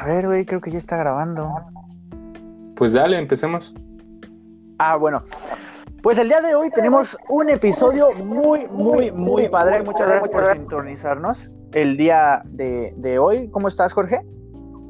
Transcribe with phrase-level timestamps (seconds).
[0.00, 1.52] A ver, güey, creo que ya está grabando.
[2.76, 3.74] Pues dale, empecemos.
[4.78, 5.20] Ah, bueno.
[6.02, 9.82] Pues el día de hoy tenemos un episodio muy, muy, muy padre.
[9.82, 13.50] Muchas gracias por sintonizarnos el día de, hoy.
[13.50, 14.20] ¿Cómo estás, Jorge?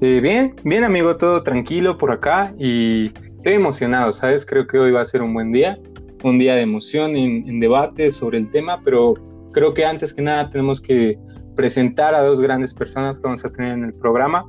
[0.02, 3.06] Eh, bien, bien, amigo, todo tranquilo por acá y
[3.36, 4.44] estoy emocionado, ¿sabes?
[4.44, 5.78] Creo que hoy va a ser un buen día,
[6.22, 9.14] un día de emoción en, en debate sobre el tema, pero
[9.52, 11.18] creo que antes que nada tenemos que
[11.56, 14.44] presentar a dos grandes personas que vamos a tener en el programa.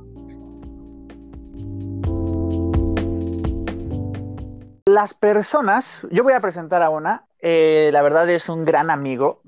[4.90, 9.40] Las personas, yo voy a presentar a una, eh, la verdad es un gran amigo,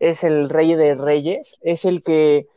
[0.00, 2.48] es el rey de reyes, es el que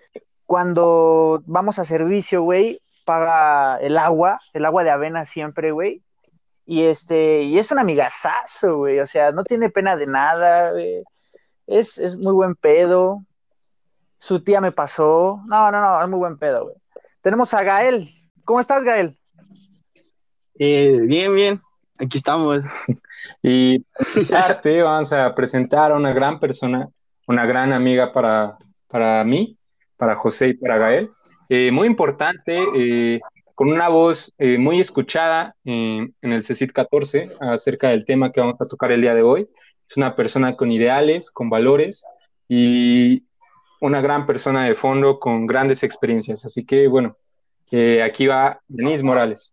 [0.48, 6.02] cuando vamos a servicio, güey, paga el agua, el agua de avena siempre, güey,
[6.66, 11.04] y este, y es un amigazazo, güey, o sea, no tiene pena de nada, güey.
[11.68, 13.24] Es, es muy buen pedo,
[14.18, 15.40] su tía me pasó.
[15.46, 16.76] No, no, no, es muy buen pedo, güey.
[17.22, 18.10] Tenemos a Gael.
[18.44, 19.20] ¿Cómo estás, Gael?
[20.56, 21.62] Eh, bien, bien.
[22.00, 22.64] Aquí estamos.
[23.42, 23.86] Y
[24.82, 26.90] vamos a presentar a una gran persona,
[27.26, 29.58] una gran amiga para, para mí,
[29.96, 31.10] para José y para Gael.
[31.48, 33.22] Eh, muy importante, eh,
[33.56, 38.66] con una voz muy escuchada en el CECIT 14 acerca del tema que vamos a
[38.66, 39.48] tocar el día de hoy.
[39.90, 42.04] Es una persona con ideales, con valores
[42.50, 43.24] y
[43.80, 46.46] una gran persona de fondo con grandes experiencias.
[46.46, 47.18] Así que bueno,
[47.72, 49.53] eh, aquí va Denise Morales.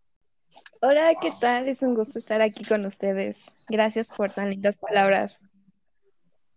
[0.83, 1.69] Hola, ¿qué tal?
[1.69, 3.37] Es un gusto estar aquí con ustedes.
[3.69, 5.39] Gracias por tan lindas palabras.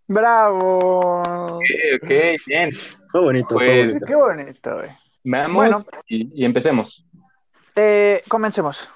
[0.07, 1.21] ¡Bravo!
[1.57, 1.63] Ok,
[2.01, 2.09] ok,
[2.47, 2.71] bien.
[3.11, 4.05] Fue bonito, fue pues, bonito.
[4.05, 4.89] Qué bonito, güey.
[5.25, 5.83] Veamos Bueno.
[6.07, 7.05] y, y empecemos.
[7.75, 8.89] Eh, comencemos.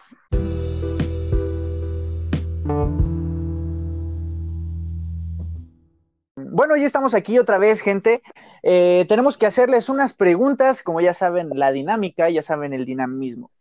[6.58, 8.23] Bueno, ya estamos aquí otra vez, gente.
[8.63, 13.52] Eh, tenemos que hacerles unas preguntas, como ya saben, la dinámica, ya saben el dinamismo.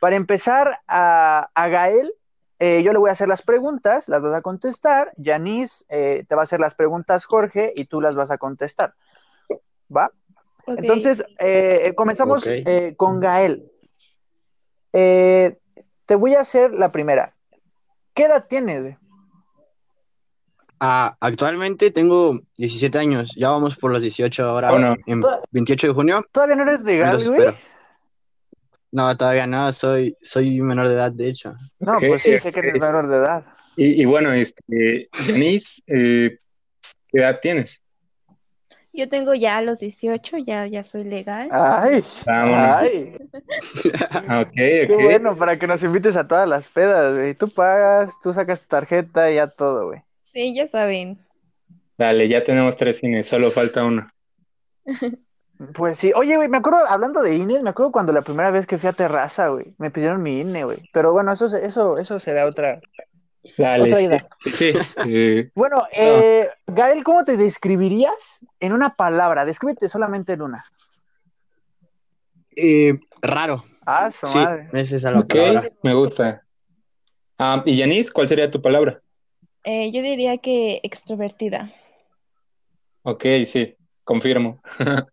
[0.00, 2.12] Para empezar, a, a Gael,
[2.58, 5.12] eh, yo le voy a hacer las preguntas, las vas a contestar.
[5.16, 8.94] Yanis eh, te va a hacer las preguntas, Jorge, y tú las vas a contestar.
[9.96, 10.10] ¿Va?
[10.66, 13.70] Entonces, eh, comenzamos eh, con Gael.
[14.92, 15.56] Eh,
[16.04, 17.32] te voy a hacer la primera.
[18.12, 18.98] ¿Qué edad tienes?
[20.80, 23.34] Ah, actualmente tengo 17 años.
[23.36, 24.70] Ya vamos por los 18 ahora.
[24.70, 24.96] Bueno.
[25.06, 26.24] En 28 de junio.
[26.32, 27.48] ¿Todavía no eres legal, güey?
[28.92, 29.70] No, todavía no.
[29.72, 31.52] Soy, soy menor de edad, de hecho.
[31.78, 33.44] No, pues sí, sé que eres menor de edad.
[33.76, 36.38] Y, y bueno, este, Denise, eh,
[37.08, 37.82] ¿qué edad tienes?
[38.92, 41.48] Yo tengo ya los 18, ya, ya soy legal.
[41.52, 42.58] Ay, Vámonos.
[42.58, 43.16] ay,
[44.26, 45.02] Ah, Ok, qué ok.
[45.04, 47.34] bueno para que nos invites a todas las pedas, güey.
[47.34, 50.02] Tú pagas, tú sacas tu tarjeta y ya todo, güey.
[50.32, 51.18] Sí, ya saben.
[51.98, 54.08] Dale, ya tenemos tres cines, solo falta uno.
[55.74, 58.66] Pues sí, oye, güey, me acuerdo, hablando de INE, me acuerdo cuando la primera vez
[58.66, 60.78] que fui a Terraza, güey, me pidieron mi INE, güey.
[60.92, 62.80] Pero bueno, eso, eso, eso será otra,
[63.58, 64.28] Dale, otra sí, idea.
[64.46, 64.72] sí,
[65.04, 69.44] eh, Bueno, eh, Gael, ¿cómo te describirías en una palabra?
[69.44, 70.64] Descríbete solamente en una.
[72.56, 73.62] Eh, raro.
[73.86, 74.68] Ah, su Sí, madre.
[74.72, 75.68] esa es la ok, palabra.
[75.82, 76.42] me gusta.
[77.38, 79.02] Ah, y Yanis, ¿cuál sería tu palabra?
[79.64, 81.72] Eh, yo diría que extrovertida.
[83.02, 84.60] Ok, sí, confirmo.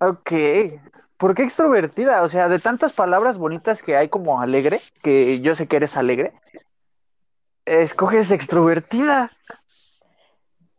[0.00, 0.32] Ok.
[1.16, 2.22] ¿Por qué extrovertida?
[2.22, 5.96] O sea, de tantas palabras bonitas que hay como alegre, que yo sé que eres
[5.96, 6.32] alegre,
[7.66, 9.30] escoges extrovertida.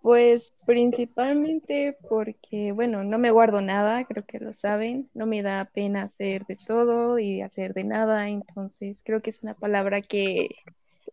[0.01, 5.09] Pues principalmente porque, bueno, no me guardo nada, creo que lo saben.
[5.13, 9.43] No me da pena hacer de todo y hacer de nada, entonces creo que es
[9.43, 10.49] una palabra que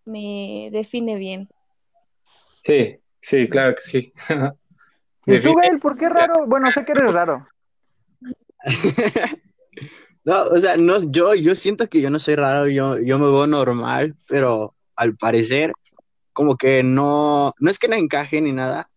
[0.07, 1.51] me define bien.
[2.65, 4.13] Sí, sí, claro que sí.
[5.27, 6.47] ¿Y tú, Gael, por qué raro?
[6.47, 7.47] Bueno, sé que eres raro.
[10.25, 13.25] No, o sea, no, yo, yo siento que yo no soy raro, yo, yo me
[13.29, 15.73] veo normal, pero al parecer,
[16.35, 18.91] como que no, no es que no encaje ni nada,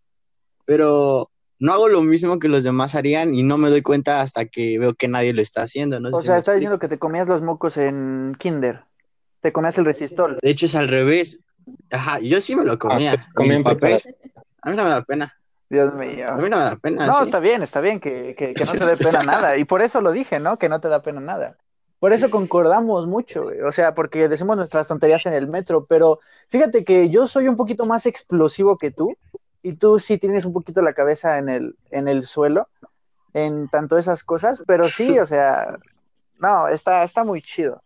[0.66, 4.46] pero no hago lo mismo que los demás harían y no me doy cuenta hasta
[4.46, 6.02] que veo que nadie lo está haciendo.
[6.02, 8.84] No O sea, está diciendo que te comías los mocos en Kinder.
[9.40, 10.38] Te comías el resistol.
[10.42, 11.40] De hecho, es al revés.
[11.92, 13.14] Ajá, yo sí me lo comía.
[13.18, 14.02] Ah, comía Mi en papel.
[14.62, 15.36] A mí no me da pena.
[15.70, 16.30] Dios mío.
[16.30, 17.08] A mí no me da pena.
[17.08, 17.24] No, sí.
[17.24, 19.58] está bien, está bien que, que, que no te dé pena nada.
[19.58, 20.58] Y por eso lo dije, ¿no?
[20.58, 21.58] Que no te da pena nada.
[22.02, 23.62] Por eso concordamos mucho, güey.
[23.62, 26.20] O sea, porque decimos nuestras tonterías en el metro, pero
[26.50, 29.16] fíjate que yo soy un poquito más explosivo que tú
[29.62, 32.70] y tú sí tienes un poquito la cabeza en el, en el suelo,
[33.34, 35.78] en tanto esas cosas, pero sí, o sea,
[36.40, 37.84] no, está, está muy chido.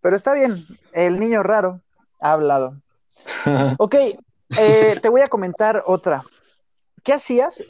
[0.00, 0.52] Pero está bien,
[0.92, 1.80] el niño raro
[2.18, 2.80] ha hablado.
[3.78, 6.22] Ok, eh, te voy a comentar otra.
[7.02, 7.62] ¿Qué hacías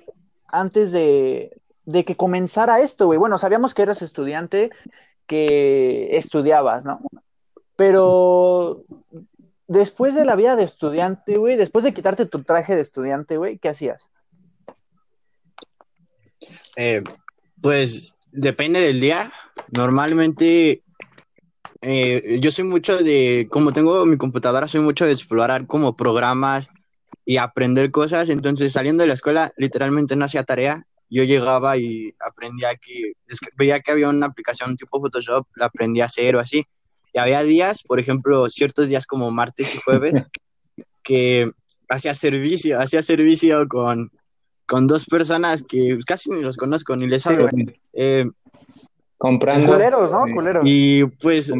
[0.48, 1.50] antes de,
[1.84, 3.18] de que comenzara esto, güey?
[3.18, 4.70] Bueno, sabíamos que eras estudiante
[5.26, 7.00] que estudiabas, ¿no?
[7.76, 8.84] Pero
[9.66, 13.58] después de la vida de estudiante, güey, después de quitarte tu traje de estudiante, güey,
[13.58, 14.10] ¿qué hacías?
[16.76, 17.02] Eh,
[17.60, 19.32] pues depende del día.
[19.72, 20.83] Normalmente
[21.86, 26.68] eh, yo soy mucho de, como tengo mi computadora, soy mucho de explorar como programas
[27.26, 28.30] y aprender cosas.
[28.30, 30.86] Entonces saliendo de la escuela, literalmente no hacía tarea.
[31.10, 33.12] Yo llegaba y aprendía que,
[33.56, 36.64] veía que había una aplicación tipo Photoshop, la aprendí a hacer o así.
[37.12, 40.14] Y había días, por ejemplo, ciertos días como martes y jueves,
[41.02, 41.50] que
[41.88, 44.10] hacía servicio, hacía servicio con,
[44.66, 47.48] con dos personas que casi ni los conozco, ni les hablo.
[47.92, 48.24] Eh,
[49.24, 49.72] comprando.
[49.72, 50.24] Culeros, ¿no?
[50.34, 50.62] Culeros.
[50.66, 51.52] Y pues,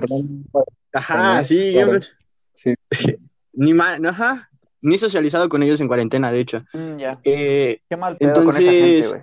[0.92, 1.74] ajá, sí,
[2.54, 2.74] sí.
[3.54, 4.50] ni mal, ajá,
[4.82, 6.58] ni socializado con ellos en cuarentena, de hecho.
[6.74, 7.20] Mm, ya.
[7.24, 9.22] Eh, Qué mal pedo entonces, con esa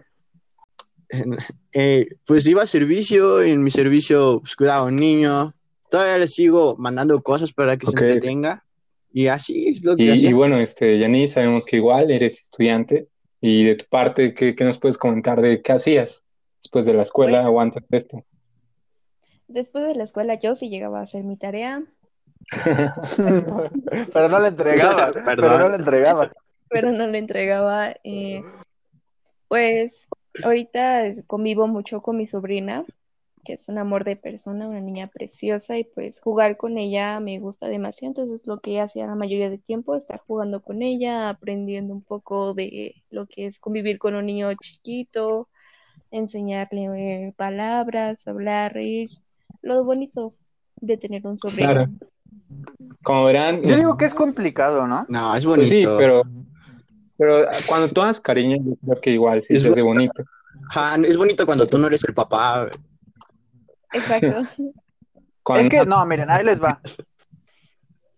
[1.10, 1.38] gente, güey.
[1.74, 5.54] eh, pues iba a servicio, en mi servicio pues, cuidaba a un niño.
[5.90, 8.64] Todavía le sigo mandando cosas para que se entretenga.
[9.14, 10.30] Y así es lo que Y, hacía.
[10.30, 13.08] y bueno, este, Yanis, sabemos que igual eres estudiante
[13.42, 16.24] y de tu parte, ¿qué, qué nos puedes comentar de qué hacías
[16.64, 17.52] después de la escuela Bueno.
[17.52, 18.26] o antes de esto?
[19.52, 21.84] Después de la escuela yo sí llegaba a hacer mi tarea,
[24.14, 26.32] pero no le entregaba, pero no le entregaba.
[26.70, 27.96] pero no le entregaba.
[28.04, 28.44] eh,
[29.48, 30.08] pues
[30.44, 32.86] ahorita convivo mucho con mi sobrina,
[33.44, 37.40] que es un amor de persona, una niña preciosa, y pues jugar con ella me
[37.40, 38.12] gusta demasiado.
[38.12, 42.04] Entonces lo que ella hacía la mayoría del tiempo, estar jugando con ella, aprendiendo un
[42.04, 45.50] poco de lo que es convivir con un niño chiquito,
[46.12, 49.10] enseñarle eh, palabras, hablar, reír,
[49.62, 50.34] lo bonito
[50.78, 51.72] de tener un sobrino.
[51.72, 51.90] Claro.
[53.04, 55.06] Como verán, Yo digo que es complicado, ¿no?
[55.10, 55.98] No, es pues sí, bonito.
[55.98, 56.24] pero,
[57.18, 60.24] pero cuando tú das cariño, yo creo que igual sí Es hace bonito.
[61.04, 62.70] Es bonito cuando tú no eres el papá.
[63.94, 64.42] Exacto.
[65.44, 66.80] Cuando- Es que, no, miren, ahí les va.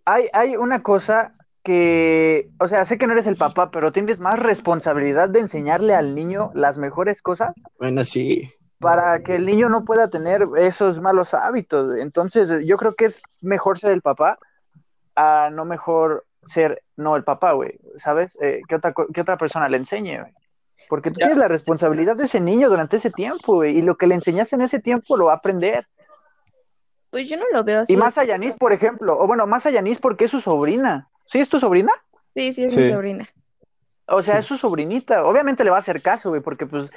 [0.03, 1.31] Hay, hay una cosa
[1.63, 5.95] que, o sea, sé que no eres el papá, pero tienes más responsabilidad de enseñarle
[5.95, 8.51] al niño las mejores cosas Bueno, sí.
[8.83, 11.97] Para que el niño no pueda tener esos malos hábitos.
[11.97, 14.37] Entonces, yo creo que es mejor ser el papá
[15.15, 18.37] a no mejor ser no el papá, güey, ¿sabes?
[18.41, 20.33] Eh, que, otra, que otra persona le enseñe, güey.
[20.89, 21.27] Porque tú Ya.
[21.27, 24.55] tienes la responsabilidad de ese niño durante ese tiempo, güey, y lo que le enseñaste
[24.57, 25.85] en ese tiempo lo va a aprender.
[27.09, 27.93] Pues yo no lo veo así.
[27.93, 31.09] Y más a Yanis, por ejemplo, o bueno, más a Yanis porque es su sobrina.
[31.27, 31.91] ¿Sí es tu sobrina?
[32.35, 32.81] Sí, sí, es Sí.
[32.81, 33.29] mi sobrina.
[34.07, 34.39] O sea, Sí.
[34.41, 35.23] es su sobrinita.
[35.25, 36.91] Obviamente le va a hacer caso, güey, porque pues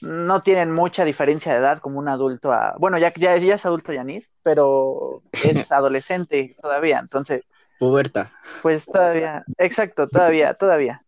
[0.00, 2.74] no tienen mucha diferencia de edad como un adulto a...
[2.78, 6.98] Bueno, ya, ya, ya es adulto Yanis, pero es adolescente todavía.
[7.00, 7.44] Entonces,
[7.78, 8.30] Puberta.
[8.62, 9.44] pues todavía...
[9.58, 11.02] Exacto, todavía, todavía.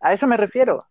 [0.00, 0.86] A eso me refiero.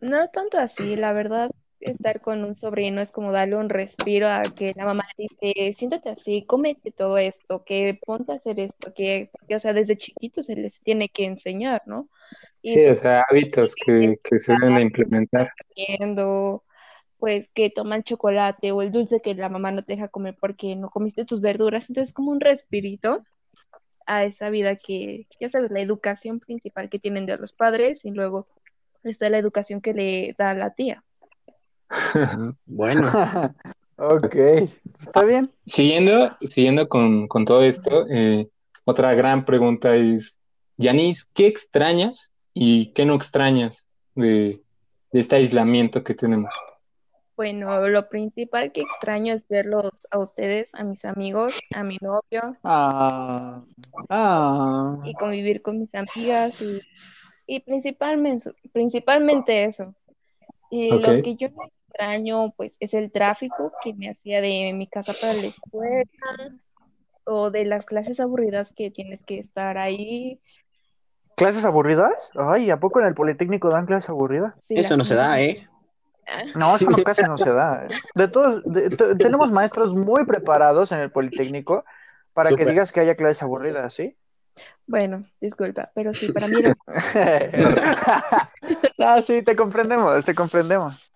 [0.00, 1.50] No tanto así, la verdad,
[1.90, 5.74] estar con un sobrino es como darle un respiro a que la mamá le dice,
[5.78, 10.46] siéntate así, cómete todo esto, que ponte a hacer esto, que, o sea, desde chiquitos
[10.46, 12.08] se les tiene que enseñar, ¿no?
[12.62, 15.50] Y Sí, o sea, hábitos que, que se deben de implementar.
[17.18, 20.76] pues que toman chocolate o el dulce que la mamá no te deja comer porque
[20.76, 21.86] no comiste tus verduras.
[21.88, 23.24] Entonces, como un respirito
[24.06, 28.10] a esa vida que, ya sabes, la educación principal que tienen de los padres y
[28.10, 28.46] luego
[29.02, 31.04] está la educación que le da la tía.
[32.66, 33.02] Bueno,
[33.96, 34.34] ok,
[35.00, 35.50] está bien.
[35.64, 38.48] Siguiendo, siguiendo con, con todo esto, eh,
[38.84, 40.38] otra gran pregunta es,
[40.76, 44.62] Yanis, ¿qué extrañas y qué no extrañas de,
[45.12, 46.52] de este aislamiento que tenemos?
[47.36, 52.56] Bueno, lo principal que extraño es verlos a ustedes, a mis amigos, a mi novio
[52.64, 53.62] Ah,
[54.08, 54.98] ah.
[55.04, 59.94] y convivir con mis amigas y, y principalmente, principalmente eso.
[60.70, 61.64] Y lo que yo no
[61.96, 66.04] extraño, pues, es el tráfico que me hacía de mi casa para la escuela
[67.24, 70.40] o de las clases aburridas que tienes que estar ahí.
[71.36, 72.30] ¿Clases aburridas?
[72.34, 74.54] Ay, ¿a poco en el Politécnico dan clases aburridas?
[74.68, 75.66] Sí, eso no se da, ¿eh?
[76.26, 77.88] Ah, No, eso no, casi no se da.
[78.14, 81.84] De todos, de- tenemos maestros muy preparados en el Politécnico
[82.32, 84.16] para que digas que haya clases aburridas, ¿sí?
[84.86, 86.76] Bueno, disculpa, pero sí, para mí era
[88.98, 91.12] ah, sí, te comprendemos, te comprendemos.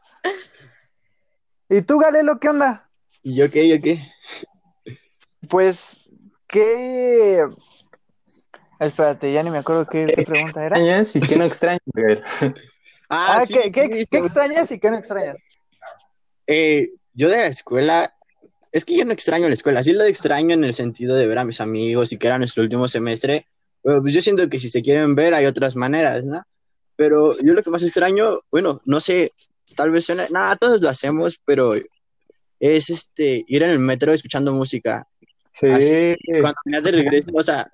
[1.70, 2.90] ¿Y tú, Galelo, qué onda?
[3.22, 3.68] ¿Y yo qué?
[3.68, 4.00] ¿Yo qué?
[5.48, 6.08] Pues,
[6.48, 7.44] ¿qué?
[8.78, 10.76] Espérate, ya ni me acuerdo qué, qué pregunta era.
[10.78, 12.22] ¿Extrañas y qué no extrañas, Gael?
[13.12, 15.36] Ah, sí, ¿qué, qué- sí, qué extrañas y qué no extrañas?
[16.46, 18.14] Eh, yo de la escuela,
[18.70, 21.38] es que yo no extraño la escuela, sí lo extraño en el sentido de ver
[21.38, 23.48] a mis amigos y que era nuestro último semestre,
[23.82, 26.44] pero pues yo siento que si se quieren ver hay otras maneras, ¿no?
[26.94, 29.32] Pero yo lo que más extraño, bueno, no sé,
[29.76, 31.72] tal vez suena, nada, todos lo hacemos, pero
[32.58, 35.06] es este ir en el metro escuchando música.
[35.52, 37.68] Sí, Así, Cuando venías de regreso, o sea,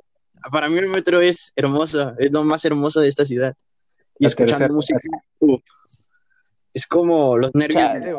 [0.50, 3.54] para mí el metro es hermoso, es lo más hermoso de esta ciudad.
[4.18, 4.74] Y La escuchando tercera.
[4.74, 4.98] música,
[6.72, 8.14] es como los nervios, Chale,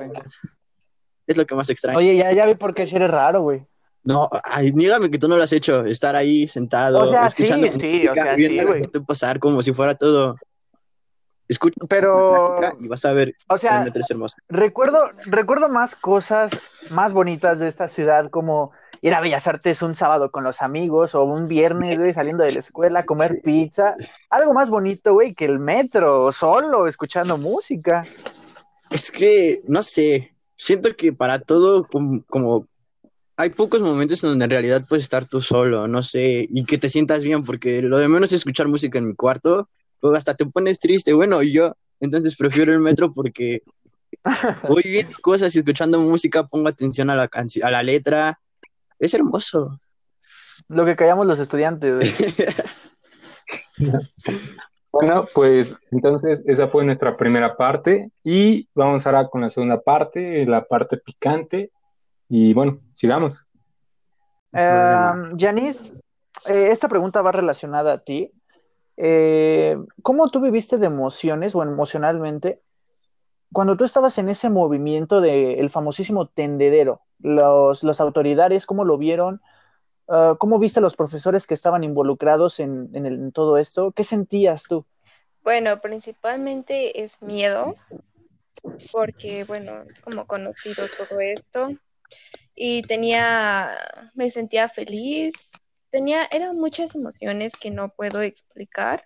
[1.25, 1.97] es lo que más extraño.
[1.97, 3.65] Oye, ya, ya vi por qué si eres raro, güey.
[4.03, 7.67] No, ay, nígame que tú no lo has hecho, estar ahí sentado, O sea, escuchando
[7.67, 10.37] sí, sí, o música, sea, viendo sí, pasar como si fuera todo.
[11.47, 13.85] Escucha Pero, y vas a ver o sea,
[14.49, 19.95] recuerdo, recuerdo más cosas más bonitas de esta ciudad, como ir a Bellas Artes un
[19.95, 23.41] sábado con los amigos o un viernes, güey, saliendo de la escuela, comer Sí.
[23.43, 23.95] pizza.
[24.29, 28.03] Algo más bonito, güey, que el metro, solo, escuchando música.
[28.91, 32.67] Es que, no sé, siento que para todo, como, como
[33.37, 36.77] hay pocos momentos en donde en realidad puedes estar tú solo, no sé, y que
[36.77, 39.69] te sientas bien, porque lo de menos es escuchar música en mi cuarto,
[40.01, 43.63] luego hasta te pones triste, bueno, y yo, entonces prefiero el metro porque
[44.67, 48.39] voy viendo cosas y escuchando música, pongo atención a la canción, a la letra,
[48.99, 49.79] es hermoso.
[50.67, 52.23] Lo que callamos los estudiantes.
[54.99, 60.43] Bueno, pues entonces esa fue nuestra primera parte y vamos ahora con la segunda parte,
[60.47, 61.71] la parte picante.
[62.27, 63.45] Y bueno, sigamos.
[64.53, 65.93] Eh, Janice,
[66.47, 68.31] eh, esta pregunta va relacionada a ti.
[68.97, 72.61] Eh, ¿cómo tú viviste de emociones o emocionalmente
[73.53, 77.01] cuando tú estabas en ese movimiento del famosísimo tendedero?
[77.19, 79.41] Los, los autoridades, ¿cómo lo vieron?
[80.07, 83.91] Ah, ¿cómo viste a los profesores que estaban involucrados en, en el- en todo esto?
[83.91, 84.85] ¿Qué sentías tú?
[85.43, 87.75] Bueno, principalmente es miedo,
[88.91, 91.69] porque, bueno, como conocido todo esto.
[92.55, 93.71] Y tenía,
[94.15, 95.35] me sentía feliz,
[95.97, 99.03] tenía, eran muchas emociones que no puedo explicar,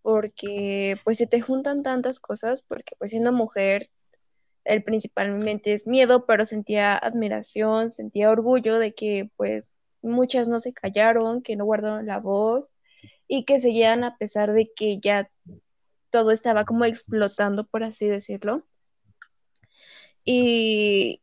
[0.00, 3.90] porque pues se te juntan tantas cosas, porque pues siendo mujer,
[4.64, 9.66] el principalmente es miedo, pero sentía admiración, sentía orgullo de que pues
[10.00, 12.70] muchas no se callaron, que no guardaron la voz
[13.28, 15.30] y que seguían a pesar de que ya
[16.08, 18.64] todo estaba como explotando, por así decirlo.
[20.24, 21.20] Y,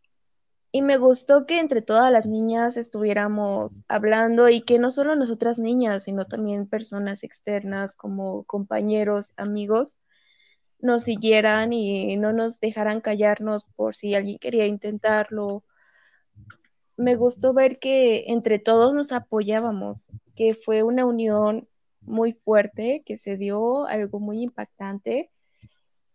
[0.71, 5.57] y me gustó que entre todas las niñas estuviéramos hablando y que no solo nosotras
[5.57, 9.97] niñas, sino también personas externas como compañeros, amigos,
[10.79, 15.63] nos siguieran y no nos dejaran callarnos por si alguien quería intentarlo.
[16.97, 20.05] Me gustó ver que entre todos nos apoyábamos,
[20.35, 21.67] que fue una unión
[22.01, 25.31] muy fuerte, que se dio algo muy impactante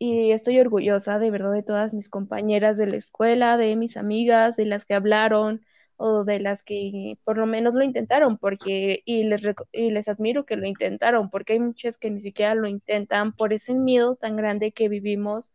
[0.04, 4.56] y estoy orgullosa de verdad de todas mis compañeras de la escuela, de mis amigas,
[4.56, 5.64] de las que hablaron
[5.96, 10.44] o de las que por lo menos lo intentaron, porque y les, y les admiro
[10.44, 14.34] que lo intentaron, porque hay muchas que ni siquiera lo intentan por ese miedo tan
[14.34, 15.52] grande que vivimos.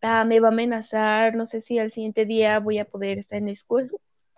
[0.00, 3.38] Ah, me va a amenazar, no sé si al siguiente día voy a poder estar
[3.40, 3.90] en la escuela,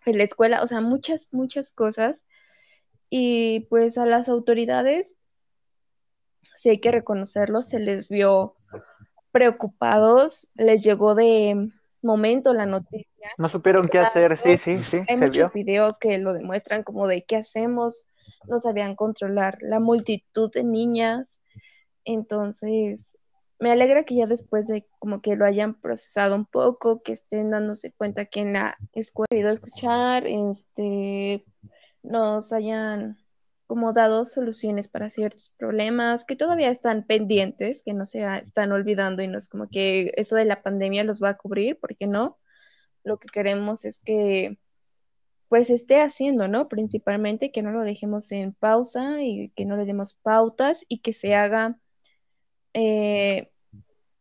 [0.04, 2.24] en la escuela, o sea, muchas, muchas cosas.
[3.08, 5.16] Y pues a las autoridades,
[6.56, 8.56] sí hay que reconocerlo, se les vio
[9.32, 11.70] preocupados, les llegó de
[12.02, 13.30] momento la noticia.
[13.38, 15.50] No supieron qué hacer, sí, sí, sí, Hay se muchos vio.
[15.54, 18.06] videos que lo demuestran como de qué hacemos,
[18.48, 21.40] no sabían controlar la multitud de niñas.
[22.04, 23.16] Entonces,
[23.58, 27.50] me alegra que ya después de como que lo hayan procesado un poco, que estén
[27.50, 31.44] dándose cuenta que en la escuela he ido a escuchar, este,
[32.02, 33.21] nos hayan
[33.72, 39.22] como dado soluciones para ciertos problemas que todavía están pendientes, que no se están olvidando
[39.22, 42.38] y no es como que eso de la pandemia los va a cubrir, porque no.
[43.02, 44.58] Lo que queremos es que
[45.48, 46.68] pues esté haciendo, ¿no?
[46.68, 51.14] Principalmente que no lo dejemos en pausa y que no le demos pautas y que
[51.14, 51.78] se haga.
[52.74, 53.50] eh,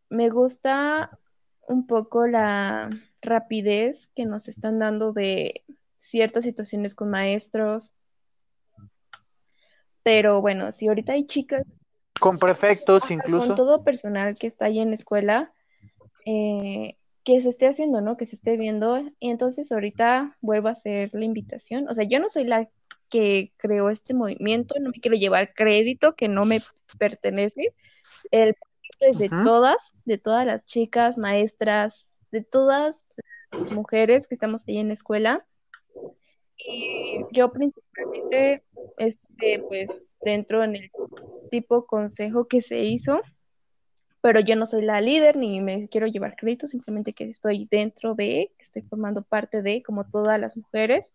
[0.10, 1.20] me gusta
[1.68, 2.90] un poco la
[3.22, 5.66] rapidez que nos están dando de
[6.00, 7.94] ciertas situaciones con maestros,
[10.04, 11.64] pero bueno, si ahorita hay chicas
[12.20, 13.56] Con prefectos con incluso.
[13.56, 15.54] todo personal que está ahí en la escuela,
[16.26, 18.18] eh, que se esté haciendo, ¿no?
[18.18, 19.00] Que se esté viendo.
[19.20, 21.88] Y entonces ahorita vuelvo a hacer la invitación.
[21.88, 22.68] O sea, yo no soy la
[23.10, 26.60] que creó este movimiento, no me quiero llevar crédito que no me
[26.98, 27.76] pertenece.
[28.32, 32.98] El proyecto es de todas, de todas las chicas, maestras, de todas
[33.52, 35.46] las mujeres que estamos ahí en la escuela.
[36.68, 38.64] Y yo principalmente,
[38.98, 39.90] este, pues,
[40.22, 40.92] dentro en el
[41.50, 43.22] tipo consejo que se hizo,
[44.22, 48.14] pero yo no soy la líder ni me quiero llevar crédito, simplemente que estoy dentro
[48.14, 51.14] de, que estoy formando parte de, como todas las mujeres,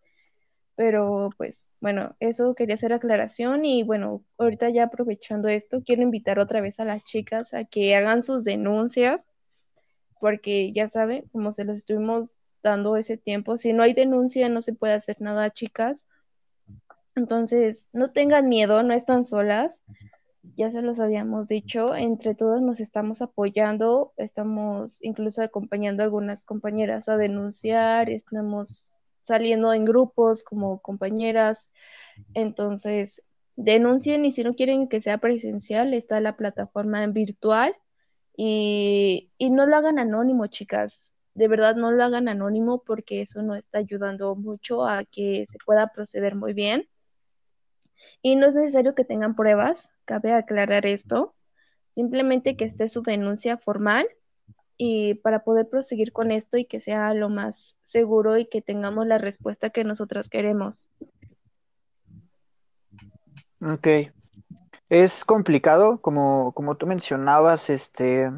[0.75, 6.39] pero pues bueno, eso quería hacer aclaración y bueno, ahorita ya aprovechando esto, quiero invitar
[6.39, 9.25] otra vez a las chicas a que hagan sus denuncias,
[10.21, 13.57] porque ya saben, como se los estuvimos gastando ese tiempo.
[13.57, 16.05] Si no hay denuncia, no se puede hacer nada, chicas.
[17.15, 19.81] Entonces, no tengan miedo, no están solas.
[20.57, 26.45] Ya se los habíamos dicho, entre todos nos estamos apoyando, estamos incluso acompañando a algunas
[26.45, 31.71] compañeras a denunciar, estamos saliendo en grupos como compañeras.
[32.35, 33.23] Entonces,
[33.55, 37.77] denuncien y si no quieren que sea presencial, está la plataforma en virtual
[38.37, 41.16] y, y no lo hagan anónimo, chicas.
[41.37, 45.59] De verdad, no lo hagan anónimo porque eso no está ayudando mucho a que se
[45.67, 46.89] pueda proceder muy bien.
[48.23, 51.35] Y no es necesario que tengan pruebas, cabe aclarar esto,
[51.91, 54.07] simplemente que esté su denuncia formal
[54.79, 59.07] y para poder proseguir con esto y que sea lo más seguro y que tengamos
[59.07, 60.89] la respuesta que nosotros queremos.
[63.61, 63.89] Ok.
[64.89, 68.31] Es complicado, como, como tú mencionabas, este,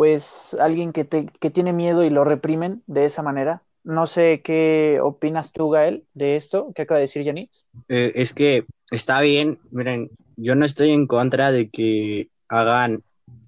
[0.00, 3.62] pues alguien que, te, que tiene miedo y lo reprimen de esa manera.
[3.84, 7.66] No sé qué opinas tú, Gael, de esto que acaba de decir Yanis.
[7.90, 13.02] Eh, es que está bien, miren, yo no estoy en contra de que hagan,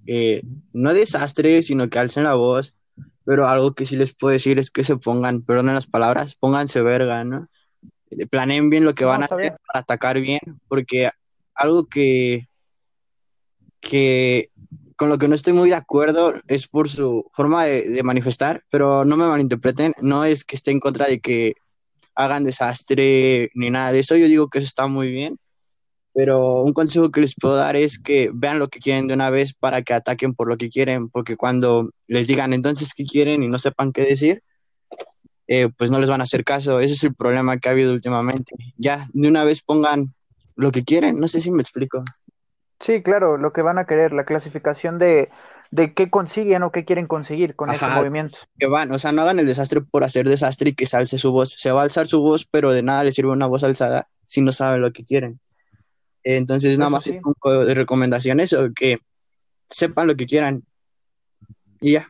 [0.06, 0.42] eh,
[0.74, 2.74] no desastre, sino que alcen la voz,
[3.24, 6.82] pero algo que sí les puedo decir es que se pongan, perdonen las palabras, pónganse
[6.82, 7.48] verga, ¿no?
[8.10, 9.54] Eh, planeen bien lo que No, van a hacer bien.
[9.66, 11.08] para atacar bien, porque
[11.54, 12.46] algo que,
[13.80, 14.50] que
[14.96, 19.04] con lo que no estoy muy de acuerdo es por su forma de, manifestar, pero
[19.04, 21.54] no me malinterpreten, no es que esté en contra de que
[22.14, 25.38] hagan desastre ni nada de eso, yo digo que eso está muy bien,
[26.14, 29.30] pero un consejo que les puedo dar es que vean lo que quieren de una
[29.30, 33.42] vez para que ataquen por lo que quieren, porque cuando les digan entonces qué quieren
[33.42, 34.42] y no sepan qué decir,
[35.48, 36.80] eh, pues no les van a hacer caso.
[36.80, 38.54] Ese es el problema que ha habido últimamente.
[38.76, 40.14] Ya, de una vez pongan
[40.56, 42.04] lo que quieren, no sé si me explico.
[42.82, 45.30] Sí, claro, lo que van a querer, la clasificación de,
[45.70, 47.96] de qué consiguen o qué quieren conseguir con ese Ajá.
[47.96, 48.38] movimiento.
[48.58, 51.16] Que van, o sea, no hagan el desastre por hacer desastre y que se alce
[51.16, 51.52] su voz.
[51.52, 54.40] Se va a alzar su voz, pero de nada les sirve una voz alzada si
[54.40, 55.38] no saben lo que quieren.
[56.24, 57.10] Entonces, nada más sí.
[57.10, 58.98] es un poco de recomendaciones o que
[59.68, 60.64] sepan lo que quieran.
[61.80, 62.08] Y ya.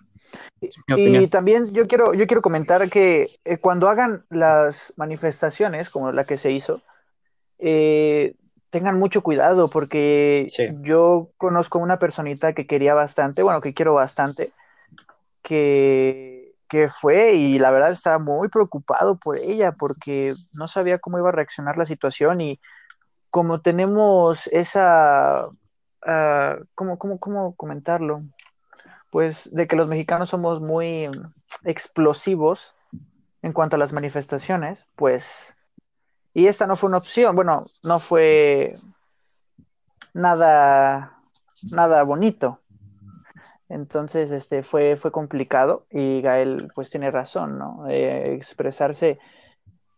[0.96, 6.24] Y también yo quiero, yo quiero comentar que eh, cuando hagan las manifestaciones, como la
[6.24, 6.80] que se hizo,
[7.58, 8.36] eh,
[8.72, 10.68] tengan mucho cuidado porque Sí.
[10.80, 14.50] yo conozco una personita que quería bastante, bueno, que quiero bastante,
[15.42, 21.18] que, que fue y la verdad estaba muy preocupado por ella porque no sabía cómo
[21.18, 22.60] iba a reaccionar la situación y
[23.28, 25.48] como tenemos esa,
[26.06, 28.22] ah, ¿cómo, cómo, cómo comentarlo?
[29.10, 31.10] Pues de que los mexicanos somos muy
[31.64, 32.74] explosivos
[33.42, 35.56] en cuanto a las manifestaciones, pues,
[36.34, 38.74] y esta no fue una opción, bueno, no fue
[40.14, 41.18] nada,
[41.70, 42.60] nada bonito.
[43.68, 47.88] Entonces, este, fue, fue complicado y Gael, pues, tiene razón, ¿no?
[47.88, 49.18] Eh, expresarse.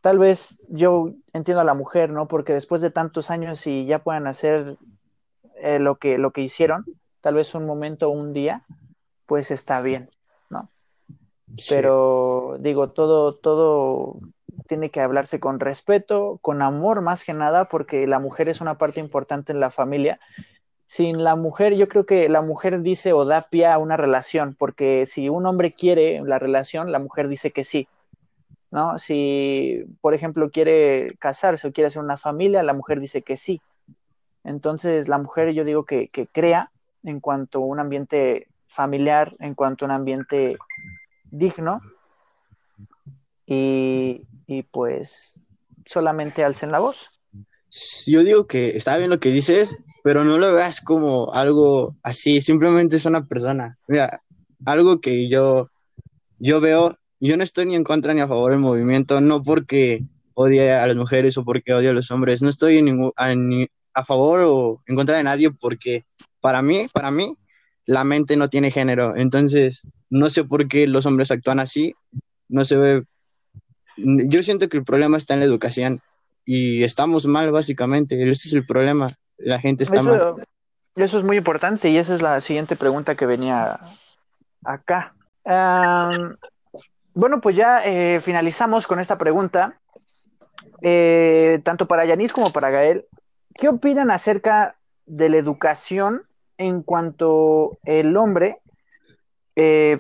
[0.01, 2.29] Tal vez yo entiendo a la mujer, ¿no?
[2.29, 4.77] Porque después de tantos años y ya puedan hacer
[5.57, 6.85] eh, lo que, lo que hicieron,
[7.21, 8.65] tal vez un momento, un día,
[9.27, 10.09] pues está bien,
[10.51, 10.69] ¿no?
[11.69, 14.19] Pero digo, todo, todo
[14.67, 18.79] tiene que hablarse con respeto, con amor más que nada, porque la mujer es una
[18.79, 20.21] parte importante en la familia.
[20.87, 24.55] Sin la mujer, yo creo que la mujer dice o da pie a una relación,
[24.59, 27.89] porque si un hombre quiere la relación, la mujer dice que sí,
[28.71, 28.99] ¿no?
[28.99, 33.61] Si, por ejemplo, quiere casarse o quiere hacer una familia, la mujer dice que sí.
[34.45, 36.71] Entonces, la mujer yo digo que, que crea
[37.03, 40.59] en cuanto a un ambiente familiar, en cuanto a un ambiente
[41.31, 41.81] digno,
[43.47, 45.41] y, y pues
[45.87, 47.11] solamente alcen la voz.
[48.07, 52.41] Yo digo que está bien lo que dices, pero no lo veas como algo así,
[52.41, 53.79] simplemente es una persona.
[53.89, 54.23] Mira,
[54.65, 55.71] algo que yo,
[56.39, 60.03] yo veo, yo no estoy ni en contra ni a favor del movimiento, no porque
[60.35, 64.05] odie a las mujeres o porque odie a los hombres, no estoy en ningún, a,
[64.05, 66.05] favor o en contra de nadie porque
[66.41, 67.37] para mí, para mí,
[67.87, 71.95] la mente no tiene género, entonces no sé por qué los hombres actúan así,
[72.49, 73.05] no se
[73.97, 76.01] yo siento que el problema está en la educación
[76.45, 79.07] y estamos mal básicamente, ese es el problema,
[79.39, 80.35] la gente está mal.
[80.97, 83.81] Eso, es muy importante y esa es la siguiente pregunta que venía
[84.65, 85.15] acá.
[87.15, 89.81] Bueno, pues ya eh, finalizamos con esta pregunta,
[90.83, 93.07] eh, tanto para Yanis como para Gael.
[93.55, 94.77] ¿Qué opinan acerca
[95.07, 96.23] de la educación
[96.59, 98.59] en cuanto el hombre,
[99.57, 99.99] eh,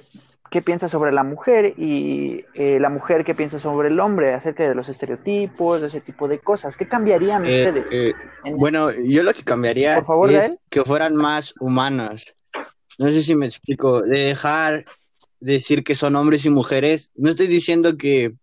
[0.51, 4.67] qué piensa sobre la mujer y eh, la mujer qué piensa sobre el hombre, acerca
[4.69, 6.77] de los estereotipos, de ese tipo de cosas?
[6.77, 7.93] ¿Qué cambiarían Eh, ustedes?
[7.93, 12.35] eh, en- bueno, yo lo que cambiaría Por favor, es que fueran más humanos.
[12.99, 14.85] No sé si me explico, de dejar
[15.41, 18.35] decir que son hombres y mujeres, no estoy diciendo que,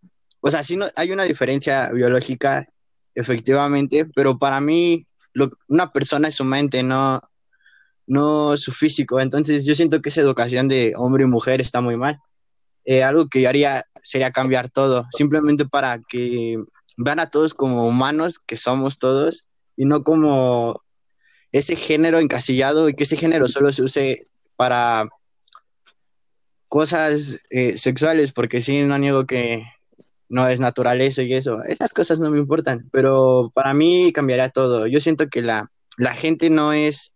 [0.41, 2.67] o sea, sí no, hay una diferencia biológica,
[3.15, 5.05] efectivamente, pero para mí
[5.67, 7.21] una persona es su mente, no,
[8.11, 9.21] no su físico.
[9.21, 12.19] Entonces yo siento que esa educación de hombre y mujer está muy mal.
[12.83, 16.55] Eh, algo que yo haría sería cambiar todo, simplemente para que
[16.97, 19.45] vean a todos como humanos que somos todos
[19.77, 20.81] y no como
[21.53, 25.07] ese género encasillado y que ese género solo se use para
[26.67, 29.63] cosas eh, sexuales, porque sí, no niego que
[30.27, 34.87] no es naturaleza y eso, esas cosas no me importan, pero para mí cambiaría todo.
[34.87, 37.13] Yo siento que la, la gente no es,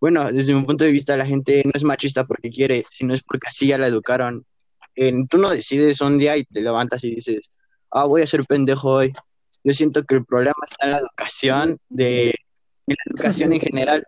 [0.00, 3.22] bueno, desde mi punto de vista, la gente no es machista porque quiere, sino es
[3.22, 4.44] porque así ya la educaron.
[5.28, 7.50] tú no decides un día y te levantas y dices,
[7.90, 9.12] ah, voy a ser pendejo hoy.
[9.64, 14.04] Yo siento que el problema está en la educación, de, en la educación en general.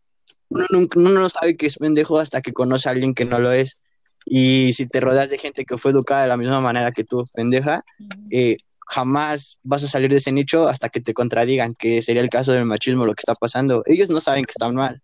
[0.48, 3.53] Uno, uno no sabe que es pendejo hasta que conoce a alguien que no lo
[3.53, 3.81] es.
[4.24, 7.24] Y si te rodeas de gente que fue educada de la misma manera que tú,
[7.35, 7.83] pendeja,
[8.31, 12.31] eh, jamás vas a salir de ese nicho hasta que te contradigan, que sería el
[12.31, 13.83] caso del machismo, lo que está pasando.
[13.87, 15.03] Ellos no saben que están mal.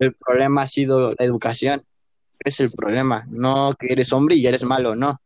[0.00, 1.82] El problema ha sido la educación.
[2.40, 3.26] Es el problema.
[3.30, 5.20] No que eres hombre y eres malo, no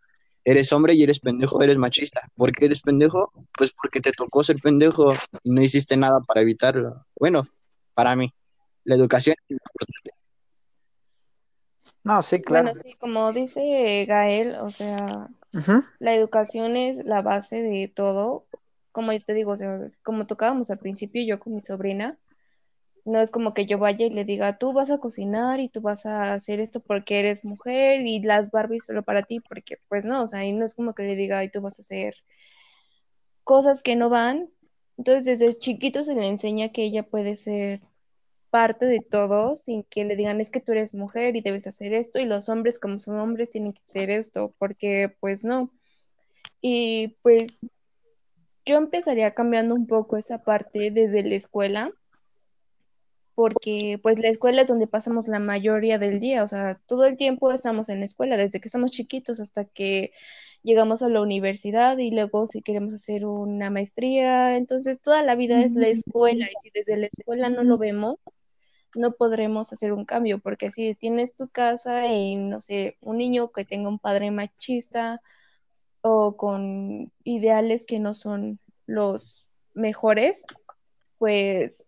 [0.44, 2.20] eres hombre y eres pendejo, eres machista.
[2.36, 3.32] ¿Por qué eres pendejo?
[3.56, 7.06] Pues porque te tocó ser pendejo y no hiciste nada para evitarlo.
[7.18, 7.46] Bueno,
[7.94, 8.32] para mí,
[8.84, 10.10] la educación es importante.
[12.02, 12.72] No, sí, claro.
[12.72, 15.28] Bueno, sí, como dice Gael, o sea,
[15.98, 18.46] la educación es la base de todo.
[18.92, 22.18] Como yo te digo, o sea, como tocábamos al principio, yo con mi sobrina,
[23.04, 25.80] no es como que yo vaya y le diga, tú vas a cocinar y tú
[25.80, 30.04] vas a hacer esto porque eres mujer y las Barbies solo para ti, porque pues
[30.04, 32.14] no, o sea, ahí no es como que le diga, y tú vas a hacer
[33.44, 34.50] cosas que no van.
[34.96, 37.82] Entonces, desde chiquito se le enseña que ella puede ser
[38.50, 41.92] parte de todo sin que le digan es que tú eres mujer y debes hacer
[41.92, 45.72] esto y los hombres como son hombres tienen que hacer esto, porque pues no.
[46.60, 47.66] Y pues
[48.64, 51.92] yo empezaría cambiando un poco esa parte desde la escuela
[53.34, 57.16] porque pues la escuela es donde pasamos la mayoría del día, o sea, todo el
[57.16, 60.12] tiempo estamos en la escuela, desde que somos chiquitos hasta que
[60.62, 65.62] llegamos a la universidad y luego si queremos hacer una maestría, entonces toda la vida
[65.62, 68.18] es la escuela y si desde la escuela no lo vemos,
[68.94, 73.50] no podremos hacer un cambio, porque si tienes tu casa y no sé, un niño
[73.50, 75.20] que tenga un padre machista
[76.00, 80.44] o con ideales que no son los mejores,
[81.18, 81.86] pues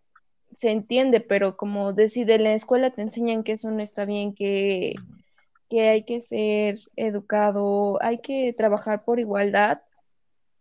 [0.56, 4.34] se entiende, pero como decide en la escuela te enseñan que eso no está bien,
[4.34, 4.94] que,
[5.68, 9.82] que hay que ser educado, hay que trabajar por igualdad,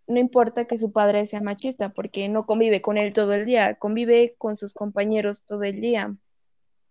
[0.07, 3.75] no importa que su padre sea machista, porque no convive con él todo el día,
[3.75, 6.13] convive con sus compañeros todo el día.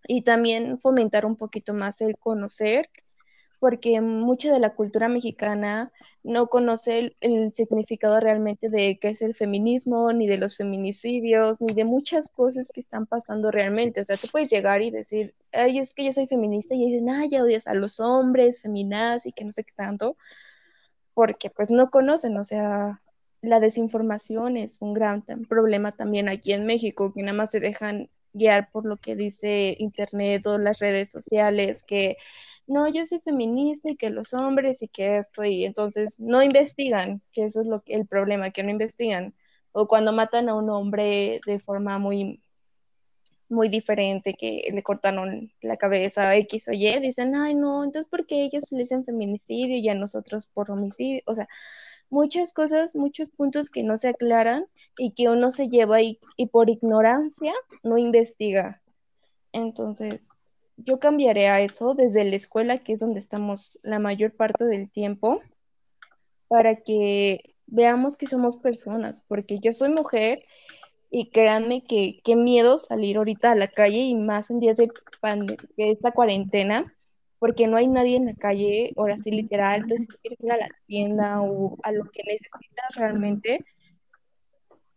[0.08, 2.88] Y también fomentar un poquito más el conocer
[3.64, 5.90] porque mucha de la cultura mexicana
[6.22, 11.72] no conoce el, significado realmente de qué es el feminismo, ni de los feminicidios, ni
[11.72, 14.02] de muchas cosas que están pasando realmente.
[14.02, 17.08] O sea, tú puedes llegar y decir, ay, es que yo soy feminista, y dicen,
[17.08, 20.18] ay, ya odias a los hombres, feminaz, y que no sé qué tanto,
[21.14, 23.00] porque pues no conocen, o sea,
[23.40, 28.10] la desinformación es un gran problema también aquí en México, que nada más se dejan
[28.34, 32.18] guiar por lo que dice Internet o las redes sociales, que
[32.66, 37.20] no, yo soy feminista y que los hombres y que esto, y entonces no investigan,
[37.32, 39.34] que eso es lo que, el problema, que no investigan.
[39.72, 42.40] O cuando matan a un hombre de forma muy,
[43.48, 48.26] muy diferente, que le cortaron la cabeza X o Y, dicen, ay, no, entonces ¿por
[48.26, 51.22] qué ellos le dicen feminicidio y a nosotros por homicidio?
[51.26, 51.48] O sea,
[52.10, 56.46] muchas cosas, muchos puntos que no se aclaran y que uno se lleva y, y
[56.46, 58.82] por ignorancia no investiga.
[59.52, 60.30] Entonces,
[60.76, 64.90] yo cambiaré a eso desde la escuela, que es donde estamos la mayor parte del
[64.90, 65.40] tiempo,
[66.48, 70.44] para que veamos que somos personas, porque yo soy mujer
[71.10, 74.90] y créanme que qué miedo salir ahorita a la calle y más en días de,
[75.76, 76.94] esta cuarentena,
[77.38, 80.68] porque no hay nadie en la calle, ahora sí literal, entonces quieres ir a la
[80.86, 83.64] tienda o a lo que necesitas realmente,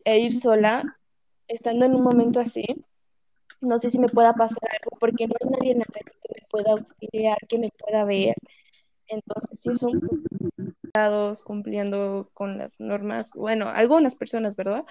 [0.06, 0.98] e ir sola,
[1.48, 2.66] estando en un momento así,
[3.62, 6.34] no sé si me pueda pasar algo porque no hay nadie en la calle que
[6.36, 8.36] me pueda auxiliar, que me pueda ver.
[9.08, 10.02] Entonces, sí son
[11.46, 14.84] cumpliendo con las normas, bueno, algunas personas, ¿verdad?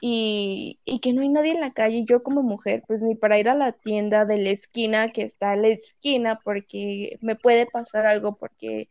[0.00, 3.38] Y, y, que no hay nadie en la calle, yo como mujer, pues ni para
[3.38, 7.66] ir a la tienda de la esquina que está a la esquina, porque me puede
[7.66, 8.88] pasar algo, porque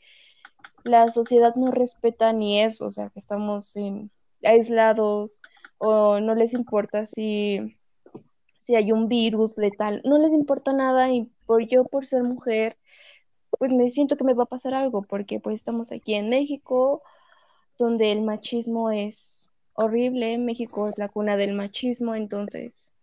[0.83, 4.11] la sociedad no respeta ni eso, o sea, que estamos en,
[4.43, 5.39] aislados
[5.77, 7.77] o no les importa si
[8.65, 12.77] si hay un virus letal, no les importa nada y por yo por ser mujer,
[13.59, 17.03] pues me siento que me va a pasar algo, porque pues estamos aquí en México,
[17.77, 22.93] donde el machismo es horrible, México es la cuna del machismo, entonces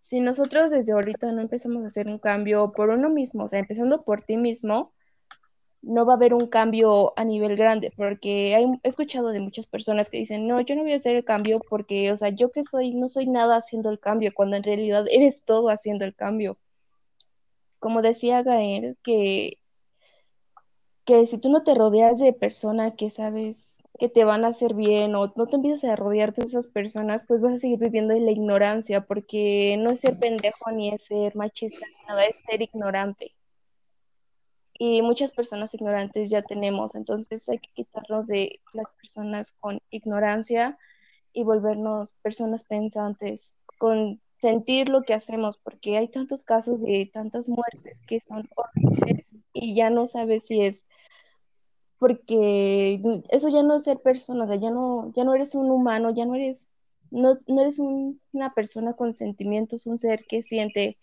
[0.00, 3.58] si nosotros desde ahorita no empezamos a hacer un cambio por uno mismo, o sea,
[3.58, 4.92] empezando por ti mismo,
[5.82, 10.10] no va a haber un cambio a nivel grande, porque he escuchado de muchas personas
[10.10, 12.64] que dicen, no, yo no voy a hacer el cambio porque, o sea, yo que
[12.64, 16.58] soy, no soy nada haciendo el cambio, cuando en realidad eres todo haciendo el cambio.
[17.78, 19.58] Como decía Gael, que,
[21.04, 24.74] que si tú no te rodeas de personas que sabes que te van a hacer
[24.74, 28.14] bien o no te empiezas a rodear de esas personas, pues vas a seguir viviendo
[28.14, 32.62] en la ignorancia, porque no es ser pendejo ni es ser machista, nada, es ser
[32.62, 33.37] ignorante
[34.78, 40.78] y muchas personas ignorantes ya tenemos, entonces hay que quitarnos de las personas con ignorancia
[41.32, 47.48] y volvernos personas pensantes, con sentir lo que hacemos, porque hay tantos casos de tantas
[47.48, 50.84] muertes que son horribles y ya no sabes si es
[51.98, 55.70] porque eso ya no es ser persona, o sea, ya no, ya no eres un
[55.70, 56.68] humano, ya no eres,
[57.10, 60.96] no, no eres una persona con sentimientos, un ser que siente.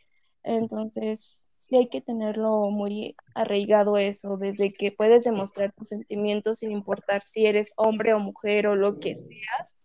[0.43, 6.71] Entonces, sí hay que tenerlo muy arraigado eso, desde que puedes demostrar tus sentimientos sin
[6.71, 9.75] importar si eres hombre o mujer o lo que seas.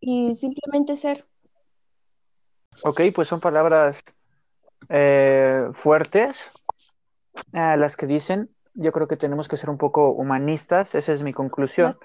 [0.00, 1.24] Y simplemente ser.
[2.82, 4.02] Ok, pues son palabras
[4.88, 6.36] eh, fuertes
[7.52, 8.50] las que dicen.
[8.74, 11.96] Yo creo que tenemos que ser un poco humanistas, esa es mi conclusión,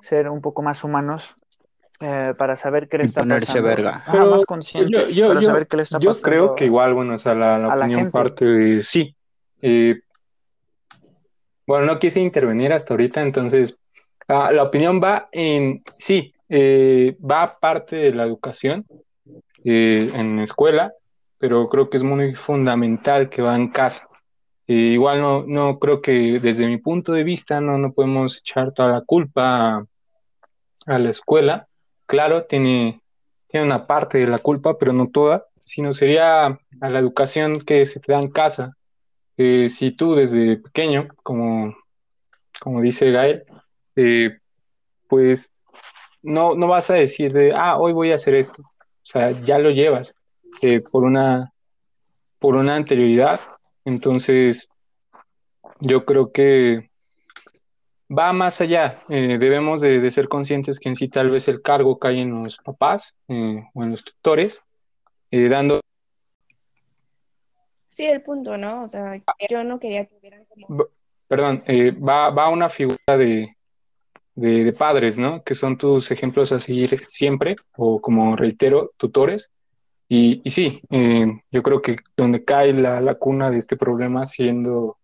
[0.00, 1.36] ser un poco más humanos
[1.98, 4.02] eh, para saber qué le está ponerse verga.
[4.06, 7.34] más consciente yo, para saber qué le está yo creo que igual, bueno, o sea,
[7.34, 9.16] la, opinión parte de sí.
[9.62, 10.00] Eh,
[11.66, 13.76] bueno, no quise intervenir hasta ahorita, entonces
[14.28, 18.84] ah, la opinión va en, sí, eh, va parte de la educación
[19.64, 20.92] en escuela,
[21.38, 24.06] pero creo que es muy fundamental que va en casa.
[24.66, 28.90] igual no, no creo que desde mi punto de vista no, no podemos echar toda
[28.90, 29.84] la culpa
[30.86, 31.66] a la escuela,
[32.06, 33.00] claro, tiene,
[33.48, 37.86] tiene una parte de la culpa, pero no toda, sino sería a la educación que
[37.86, 38.76] se te da en casa.
[39.36, 41.76] Eh, si tú desde pequeño, como,
[42.60, 43.44] como dice Gael,
[43.96, 44.38] eh,
[45.08, 45.52] pues
[46.22, 48.62] no, no vas a decir de, ah, hoy voy a hacer esto.
[48.62, 50.14] O sea, ya lo llevas
[50.62, 51.52] eh, por, una,
[52.38, 53.40] por una anterioridad.
[53.84, 54.68] Entonces,
[55.80, 56.90] yo creo que
[58.08, 58.92] va más allá.
[59.08, 62.58] Eh, debemos de, ser conscientes que en sí tal vez el cargo cae en los
[62.58, 64.62] papás eh, o en los tutores,
[65.30, 65.80] eh, dando...
[67.88, 68.84] Sí, el punto, ¿no?
[68.84, 70.86] O sea, yo no quería que hubieran como...
[71.28, 71.64] Perdón,
[72.06, 73.56] va, va una figura de,
[74.36, 75.42] de, padres, ¿no?
[75.42, 79.50] Que son tus ejemplos a seguir siempre, o como reitero, tutores.
[80.08, 80.80] Y, y sí,
[81.50, 84.98] yo creo que donde cae la, la cuna de este problema siendo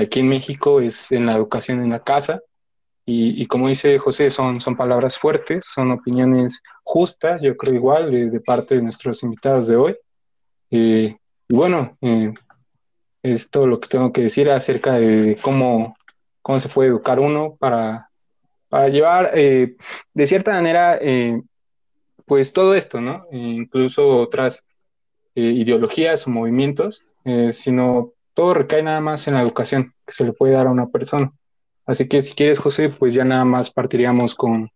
[0.00, 2.40] aquí en México es en la educación en la casa.
[3.06, 8.40] Y, como dice José, son, son palabras fuertes, son opiniones justas, yo creo igual, de,
[8.40, 9.96] parte de nuestros invitados de hoy.
[10.70, 11.14] Eh,
[11.48, 12.32] y bueno, eh,
[13.22, 15.94] es todo lo que tengo que decir acerca de cómo,
[16.40, 18.08] cómo se puede educar uno para,
[18.70, 19.76] para llevar, eh,
[20.14, 20.98] de cierta manera,
[22.24, 23.26] pues todo esto, ¿no?
[23.32, 24.66] incluso otras
[25.34, 27.02] ideologías o movimientos,
[27.52, 30.88] sino todo recae nada más en la educación que se le puede dar a una
[30.88, 31.32] persona.
[31.86, 34.70] Así que si quieres, José, pues ya nada más partiríamos con,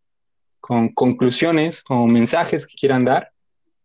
[0.94, 3.30] conclusiones o mensajes que quieran dar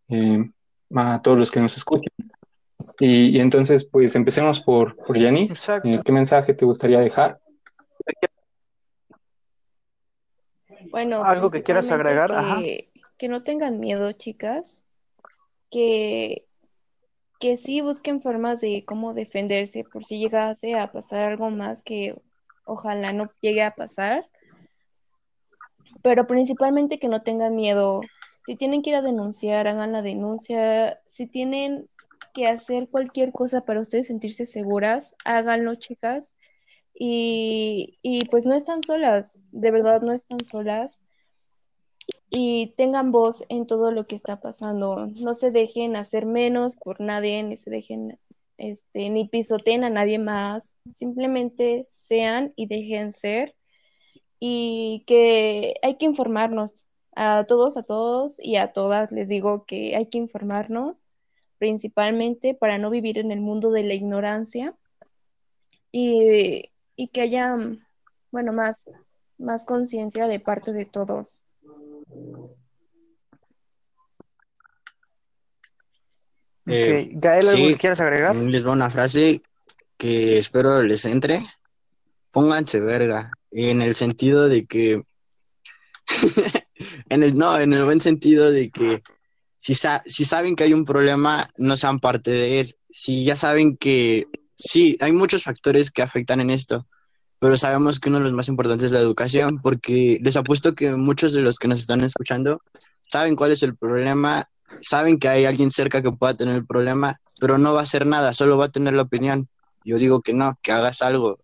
[0.08, 0.50] eh,
[0.94, 2.12] a todos los que nos escuchen.
[3.00, 5.68] Y, entonces, pues empecemos por, por Yanis.
[5.68, 7.40] Eh, ¿Qué mensaje te gustaría dejar?
[10.90, 12.30] Bueno, algo que quieras agregar.
[12.60, 14.82] Que, que no tengan miedo, chicas,
[15.70, 16.44] que
[17.44, 22.18] que sí busquen formas de cómo defenderse por si llegase a pasar algo más que
[22.64, 24.26] ojalá no llegue a pasar.
[26.02, 28.00] Pero principalmente que no tengan miedo.
[28.46, 31.02] Si tienen que ir a denunciar, hagan la denuncia.
[31.04, 31.86] Si tienen
[32.32, 36.32] que hacer cualquier cosa para ustedes sentirse seguras, háganlo, chicas.
[36.94, 40.98] Y, y pues no están solas, de verdad no están solas
[42.36, 45.06] y tengan voz en todo lo que está pasando.
[45.06, 48.18] No se dejen hacer menos por nadie, ni se dejen,
[48.58, 50.74] este, ni pisoteen a nadie más.
[50.90, 53.54] Simplemente sean y dejen ser.
[54.40, 59.12] Y que hay que informarnos a todos, a todos y a todas.
[59.12, 61.08] Les digo que hay que informarnos
[61.58, 64.74] principalmente para no vivir en el mundo de la ignorancia
[65.92, 67.56] y, y que haya,
[68.32, 68.84] bueno, más,
[69.38, 71.40] más conciencia de parte de todos.
[76.66, 78.34] Eh, Gael, ¿algo que quieras agregar?
[78.36, 79.42] Les va una frase
[79.98, 81.46] que espero les entre,
[82.30, 85.02] pónganse verga, en el sentido de que,
[87.10, 89.02] en el, no, en el buen sentido de que
[89.58, 92.74] si, si saben que hay un problema, no sean parte de él.
[92.90, 96.86] Si ya saben que sí, hay muchos factores que afectan en esto,
[97.44, 100.96] pero sabemos que uno de los más importantes es la educación, porque les apuesto que
[100.96, 102.62] muchos de los que nos están escuchando
[103.06, 104.48] saben cuál es el problema,
[104.80, 108.06] saben que hay alguien cerca que pueda tener el problema, pero no va a hacer
[108.06, 109.50] nada, solo va a tener la opinión.
[109.84, 111.38] Yo digo que no, que hagas algo.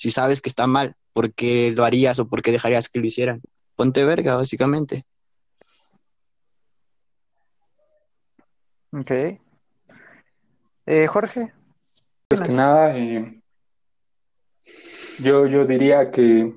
[0.00, 3.06] Si sabes que está mal, ¿por qué lo harías o por qué dejarías que lo
[3.06, 3.40] hicieran?
[3.76, 5.04] Ponte verga, básicamente.
[8.90, 9.12] Ok.
[10.86, 11.52] Eh, Jorge.
[12.26, 13.40] Pues que nada, eh,
[15.22, 16.52] yo, yo diría que,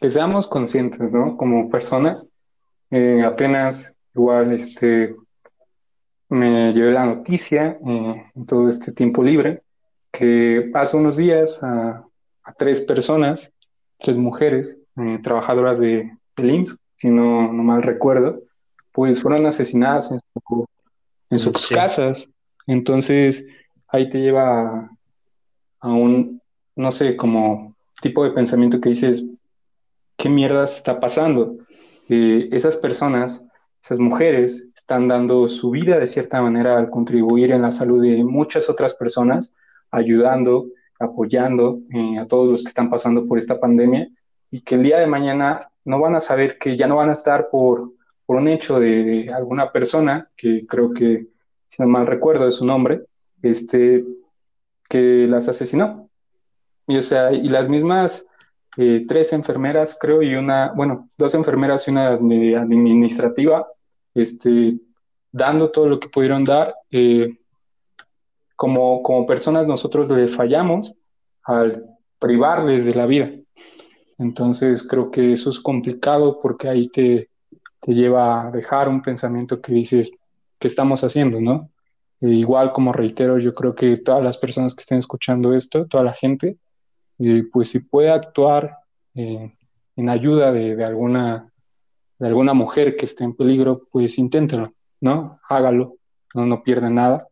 [0.00, 1.36] que seamos conscientes, ¿no?
[1.36, 2.26] Como personas,
[2.90, 5.14] eh, apenas igual este,
[6.28, 9.62] me llevé la noticia en todo este tiempo libre
[10.12, 12.04] que hace unos días a,
[12.58, 13.50] tres personas,
[13.98, 14.78] tres mujeres,
[15.22, 18.42] trabajadoras de, de si no, no mal recuerdo,
[18.92, 20.66] pues fueron asesinadas en su
[21.30, 22.28] en sus casas.
[22.66, 23.44] Entonces,
[23.88, 24.90] ahí te lleva
[25.80, 26.40] a, un,
[26.76, 29.24] no sé, como tipo de pensamiento que dices,
[30.16, 31.56] ¿qué mierda está pasando?
[32.08, 33.42] Eh, esas personas,
[33.82, 38.22] esas mujeres, están dando su vida de cierta manera al contribuir en la salud de
[38.24, 39.54] muchas otras personas,
[39.90, 40.66] ayudando,
[40.98, 44.08] apoyando eh, a todos los que están pasando por esta pandemia
[44.50, 47.14] y que el día de mañana no van a saber que ya no van a
[47.14, 47.94] estar por
[48.26, 51.26] por un hecho de, alguna persona, que creo que,
[51.68, 53.02] si no mal recuerdo, es su nombre,
[53.42, 54.04] este,
[54.88, 56.08] que las asesinó.
[56.86, 58.24] Y, o sea, y las mismas
[58.76, 63.66] eh, tres enfermeras, creo, y una, bueno, dos enfermeras y una administrativa,
[64.14, 64.78] este,
[65.32, 66.74] dando todo lo que pudieron dar.
[66.90, 67.38] Eh,
[68.56, 70.94] como, como personas nosotros les fallamos
[71.44, 71.84] al
[72.18, 73.30] privarles de la vida.
[74.18, 77.28] Entonces creo que eso es complicado porque ahí te,
[77.80, 80.10] te lleva a dejar un pensamiento que dices,
[80.58, 81.70] ¿qué estamos haciendo, no?
[82.20, 86.04] E igual, como reitero, yo creo que todas las personas que estén escuchando esto, toda
[86.04, 86.56] la gente,
[87.18, 88.78] eh, pues si puede actuar
[89.96, 91.50] en ayuda de, alguna,
[92.18, 95.38] de alguna mujer que esté en peligro, pues inténtelo, ¿no?
[95.48, 95.96] Hágalo,
[96.34, 97.28] no, no pierde nada.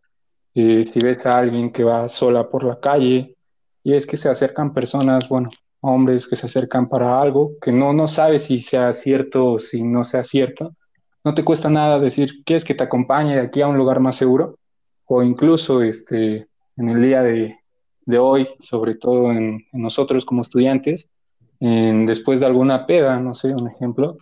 [0.55, 3.37] Eh, si ves a alguien que va sola por la calle
[3.83, 7.93] y es que se acercan personas, bueno, hombres que se acercan para algo, que no,
[7.93, 10.77] no sabes si sea cierto o si no sea cierto.
[11.25, 14.17] No te cuesta nada decir, ¿quieres que te acompañe de aquí a un lugar más
[14.17, 14.59] seguro?
[15.07, 17.59] O incluso este, en el día de,
[18.19, 21.11] hoy, sobre todo en, nosotros como estudiantes,
[21.61, 24.17] después de alguna peda, no sé, un ejemplo,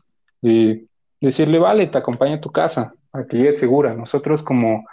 [1.20, 3.94] decirle, vale, te acompaño a tu casa, para que llegue segura.
[3.94, 4.84] Nosotros como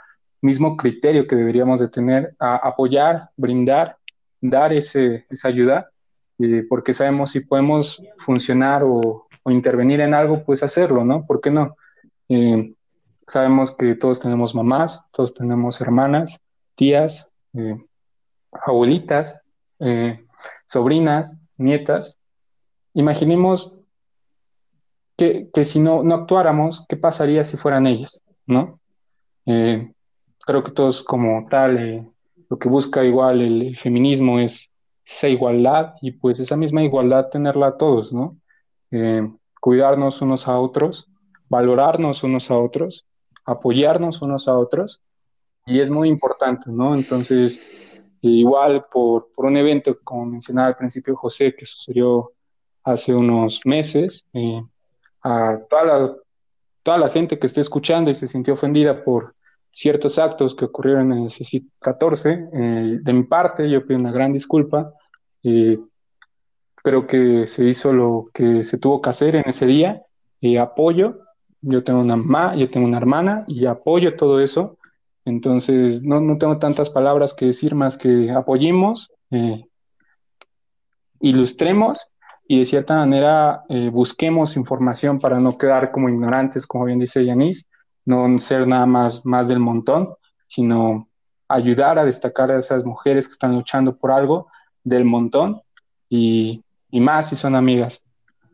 [0.41, 3.97] mismo criterio que deberíamos de tener, apoyar, brindar,
[4.39, 5.89] dar ese, esa ayuda,
[6.69, 11.25] porque sabemos si podemos funcionar o, intervenir en algo, pues hacerlo, ¿no?
[11.25, 11.77] ¿Por qué no?
[13.27, 16.41] Sabemos que todos tenemos mamás, todos tenemos hermanas,
[16.75, 17.75] tías, eh,
[18.65, 19.41] abuelitas,
[19.79, 20.25] eh,
[20.65, 22.17] sobrinas, nietas.
[22.93, 23.73] Imaginemos
[25.17, 28.79] que, si no, no, actuáramos, ¿qué pasaría si fueran ellas, ¿no?
[29.45, 32.09] creo que todos como tal,
[32.49, 34.69] lo que busca igual el feminismo es
[35.05, 38.37] esa igualdad y pues esa misma igualdad tenerla a todos, ¿no?
[38.91, 41.09] Eh, cuidarnos unos a otros,
[41.49, 43.05] valorarnos unos a otros,
[43.45, 45.01] apoyarnos unos a otros
[45.65, 46.93] y es muy importante, ¿no?
[46.95, 47.76] Entonces,
[48.21, 52.31] igual por, por un evento, como mencionaba al principio José, que sucedió
[52.83, 54.61] hace unos meses, eh,
[55.21, 56.15] a toda la,
[56.83, 59.35] toda la gente que esté escuchando y se sintió ofendida por
[59.71, 62.45] ciertos actos que ocurrieron en el CICIT 14.
[62.53, 64.93] Eh, de mi parte, yo pido una gran disculpa.
[65.43, 65.77] y
[66.75, 70.03] creo que se hizo lo que se tuvo que hacer en ese día.
[70.59, 71.19] apoyo.
[71.61, 74.76] Yo tengo una mamá, yo tengo una hermana y apoyo todo eso.
[75.27, 79.65] Entonces, no, no tengo tantas palabras que decir más que apoyemos, eh,
[81.19, 81.99] ilustremos
[82.47, 87.25] y de cierta manera eh, busquemos información para no quedar como ignorantes, como bien dice
[87.25, 87.67] Yanis,
[88.05, 90.13] no ser nada más, más del montón,
[90.47, 91.09] sino
[91.49, 94.47] ayudar a destacar a esas mujeres que están luchando por algo
[94.85, 95.61] del montón
[96.09, 98.01] y, más si son amigas.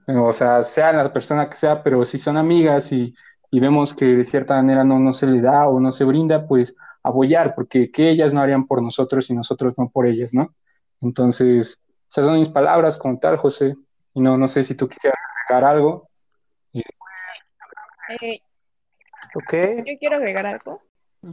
[0.08, 3.14] O sea, sea la persona que sea, pero si son amigas y,
[3.60, 6.76] vemos que de cierta manera no, no se le da o no se brinda, pues
[7.04, 10.54] apoyar, porque que ellas no harían por nosotros y nosotros no por ellas, ¿no?
[11.02, 11.80] Entonces,
[12.10, 13.76] esas son mis palabras como tal, José.
[14.14, 16.08] Y no, no sé si tú quisieras agregar algo.
[16.74, 18.42] Eh,
[19.34, 20.82] yo quiero agregar algo.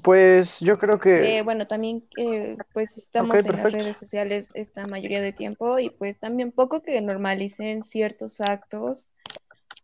[0.02, 1.38] Pues yo creo que...
[1.38, 3.70] Eh, bueno, también eh, pues estamos Ok, en perfecto.
[3.76, 9.08] las redes sociales esta mayoría de tiempo y pues también poco que normalicen ciertos actos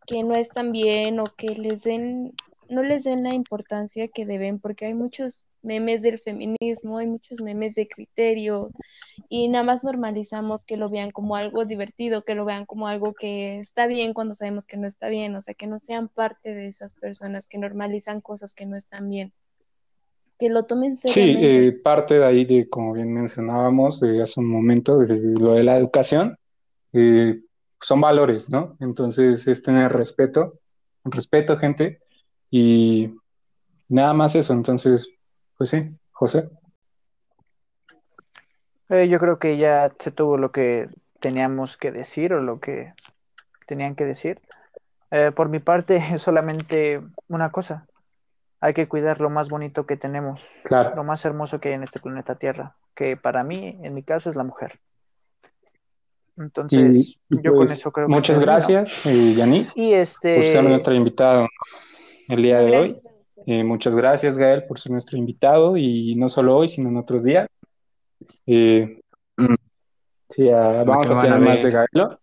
[0.06, 2.32] que no están bien o que les den,
[2.68, 7.40] no les den la importancia que deben, porque hay muchos memes del feminismo, hay muchos
[7.40, 8.70] memes de criterio
[9.28, 13.14] y nada más normalizamos que lo vean como algo divertido, que lo vean como algo
[13.14, 16.54] que está bien cuando sabemos que no está bien, o sea, que no sean parte
[16.54, 19.32] de esas personas que normalizan cosas que no están bien,
[20.38, 21.66] que lo tomen Sí, seriamente.
[21.68, 25.64] eh, parte de ahí de, como bien mencionábamos de hace un momento, de lo de
[25.64, 26.38] la educación,
[26.92, 27.40] eh,
[27.80, 28.76] son valores, ¿no?
[28.80, 30.58] Entonces es tener respeto,
[31.04, 32.00] respeto, gente,
[32.50, 33.14] y
[33.88, 34.52] nada más eso.
[34.52, 35.10] Entonces,
[35.56, 36.48] pues sí, José.
[38.88, 40.88] Eh, yo creo que ya se tuvo lo que
[41.20, 42.92] teníamos que decir o lo que
[43.66, 44.40] tenían que decir.
[45.10, 47.86] Eh, por mi parte, solamente una cosa.
[48.60, 50.94] Hay que cuidar lo más bonito que tenemos, Claro.
[50.96, 54.30] lo más hermoso que hay en este planeta Tierra, que para mí, en mi caso,
[54.30, 54.80] es la mujer.
[56.36, 60.00] Entonces, y yo con pues eso creo que muchas gracias, eh, Yanis, Y por ser
[60.02, 61.48] este, nuestro invitado
[62.28, 62.90] el día de hoy.
[62.90, 63.42] a.
[63.46, 67.22] Eh, muchas gracias, Gael, por ser nuestro invitado y no solo hoy, sino en otros
[67.24, 67.48] días.
[68.46, 69.00] Eh,
[69.38, 69.54] Mm.
[70.30, 71.70] sí, ah, ¿Cómo vamos a a tener más de?
[71.70, 72.18] Gael.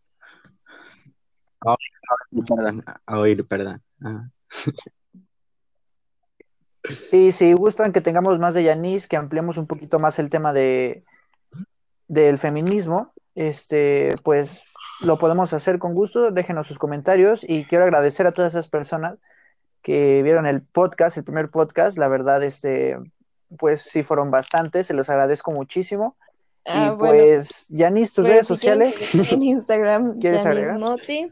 [2.48, 3.82] Perdón, a oír, perdón.
[4.04, 4.28] Ah.
[7.12, 10.52] y si gustan que tengamos más de Yanis, que ampliemos un poquito más el tema
[10.54, 11.04] de,
[12.08, 14.72] del feminismo, este, pues
[15.02, 16.32] lo podemos hacer con gusto.
[16.32, 19.18] Déjenos sus comentarios y quiero agradecer a todas esas personas
[19.82, 21.98] que vieron el podcast, el primer podcast.
[21.98, 22.98] La verdad, este,
[23.58, 26.16] pues sí fueron bastantes, se los agradezco muchísimo.
[26.66, 30.80] Ah, y bueno, pues, Yanis, tus pues redes si sociales, en Instagram, ¿quieres Yanis agregar?
[30.80, 31.32] Moti,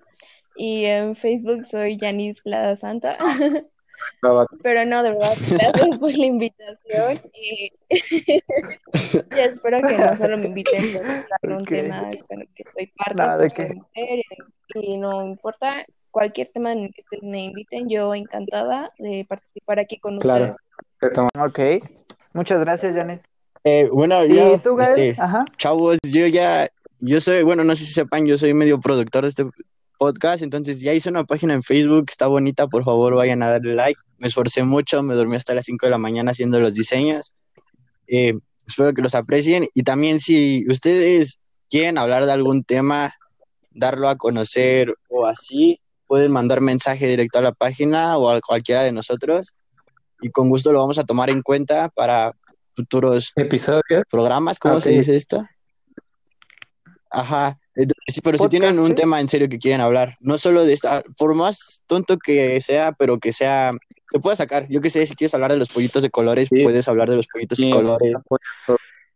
[0.57, 3.17] y en Facebook soy Yanis la Santa.
[4.63, 7.19] Pero no, de verdad, gracias por la invitación.
[7.33, 7.71] Y
[9.35, 10.83] ya espero que no solo me inviten
[11.41, 13.73] de un tema con el que estoy parte, Nada, ¿de qué?
[13.73, 14.19] mujer,
[14.75, 19.25] y, y no importa cualquier tema en el que ustedes me inviten, yo encantada de
[19.27, 20.55] participar aquí con Claro,
[21.01, 21.17] ustedes.
[21.39, 21.59] Ok,
[22.33, 23.21] muchas gracias, Yanis.
[23.63, 25.45] Eh, bueno, ¿Y yo, tú, este, Ajá.
[25.57, 26.67] chavos, yo ya,
[26.99, 29.45] yo soy, bueno, no sé si sepan, yo soy medio productor de este
[30.01, 33.75] podcast, entonces ya hice una página en Facebook, está bonita, por favor vayan a darle
[33.75, 34.01] like.
[34.17, 37.33] Me esforcé mucho, me dormí hasta las 5 de la mañana haciendo los diseños.
[38.07, 38.33] Eh,
[38.65, 41.39] espero que los aprecien y también si ustedes
[41.69, 43.13] quieren hablar de algún tema,
[43.69, 48.81] darlo a conocer o así, pueden mandar mensaje directo a la página o a cualquiera
[48.81, 49.53] de nosotros
[50.19, 52.31] y con gusto lo vamos a tomar en cuenta para
[52.75, 54.03] futuros episodios.
[54.09, 54.81] programas, ¿cómo Ok.
[54.81, 55.45] se dice esto?
[57.11, 58.95] Ajá, entonces, pero si tienen un sí.
[58.95, 62.91] tema en serio que quieren hablar, no solo de esta, por más tonto que sea,
[62.91, 63.71] pero que sea,
[64.11, 66.63] te puedes sacar, yo qué sé, si quieres hablar de los pollitos de colores, Sí.
[66.63, 68.13] puedes hablar de los pollitos de colores.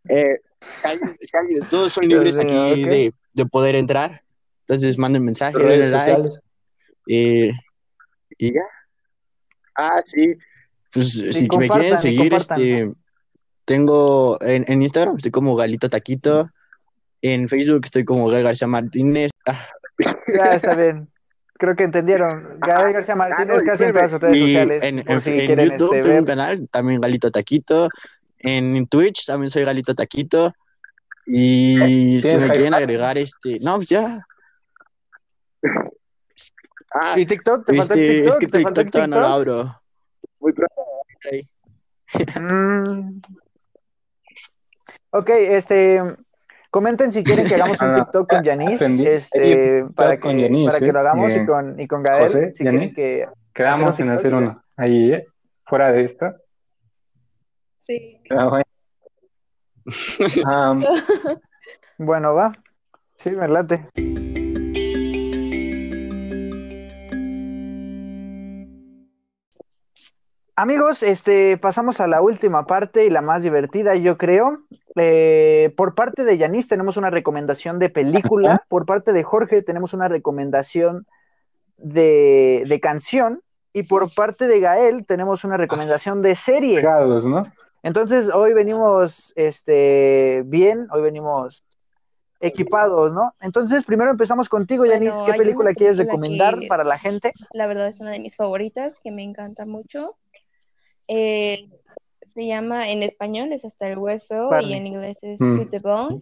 [0.08, 0.88] Eh, si
[1.38, 4.24] alguien- todos son libres Sí, aquí de, de poder entrar,
[4.62, 6.22] entonces manden mensaje, denle like,
[7.08, 7.52] eh,
[8.38, 8.62] y ya.
[9.78, 10.34] Ah, sí,
[10.94, 12.90] pues si me quieren seguir, este,
[13.66, 16.50] tengo en, en Instagram, estoy como Galito Taquito.
[17.28, 19.32] En Facebook estoy como Gael García Martínez.
[19.48, 19.68] Ah,
[20.28, 21.10] Ya está bien.
[21.58, 22.60] Creo que entendieron.
[22.60, 24.84] Gael García Martínez no, casi en todas sus redes y sociales.
[24.84, 27.90] en, por en- si en quieren YouTube este, tengo un canal, también Galito Taquito.
[28.38, 30.54] En Twitch también soy Galito Taquito.
[31.26, 33.58] Y si ¿Tienes me quieren agregar, este.
[33.62, 34.24] No, pues ya.
[36.94, 37.66] Ah, ¿Y TikTok?
[37.66, 38.28] ¿Te el este, TikTok?
[38.28, 39.82] es que ¿Te faltó el TikTok todavía no lo abro.
[40.40, 40.76] Muy pronto.
[40.82, 41.46] ok.
[42.40, 43.20] Mm.
[45.10, 46.00] Ok, este.
[46.76, 50.66] Comenten si quieren que hagamos un Ah, TikTok con Yanis, este, para que, con Yanis,
[50.66, 50.92] para que ¿eh?
[50.92, 54.12] lo hagamos Eh, y con, y con Gael, José, si quieren que Quedamos hacer en
[54.12, 54.62] hacer uno.
[54.76, 55.26] Ahí, ¿eh?
[55.66, 56.34] Fuera de esto.
[57.80, 58.22] Sí.
[58.30, 58.66] Ah, bueno.
[60.46, 60.76] Ah,
[61.98, 62.52] Bueno, va.
[63.16, 63.88] Sí, me late.
[70.58, 74.60] Amigos, este, pasamos a la última parte y la más divertida, yo creo.
[74.96, 79.94] Eh, por parte de Yanis tenemos una recomendación de película, por parte de Jorge tenemos
[79.94, 81.06] una recomendación
[81.78, 83.42] de, de canción
[83.74, 86.78] y por parte de Gael tenemos una recomendación de serie.
[86.78, 87.44] pegados, ¿no?
[87.84, 91.66] Entonces, hoy venimos este, bien, hoy venimos
[92.40, 93.34] equipados, ¿no?
[93.42, 95.22] Entonces, primero empezamos contigo, Bueno, Yanis.
[95.26, 97.34] ¿Qué película quieres película recomendar que- para la gente?
[97.52, 100.16] La verdad es una de mis favoritas, que me encanta mucho.
[101.08, 101.70] Eh,
[102.22, 105.58] se llama, en español es Hasta el Hueso y en inglés es Mm.
[105.58, 106.22] To the Bone.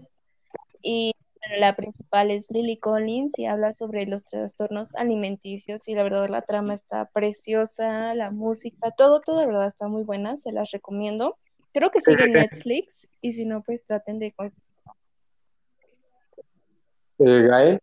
[0.81, 6.03] Y bueno, la principal es Lily Collins y habla sobre los trastornos alimenticios y la
[6.03, 10.51] verdad la trama está preciosa, la música, todo, todo de verdad está muy buena, se
[10.51, 11.37] las recomiendo.
[11.73, 14.35] Creo que sigue en Netflix y si no, pues traten de...
[17.19, 17.79] Eh, Gael.